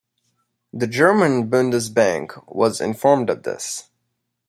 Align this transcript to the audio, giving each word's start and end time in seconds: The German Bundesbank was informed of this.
The 0.73 0.87
German 0.87 1.47
Bundesbank 1.51 2.47
was 2.51 2.81
informed 2.81 3.29
of 3.29 3.43
this. 3.43 3.91